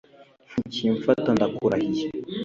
[0.49, 2.05] ntikimfata ndakurahiye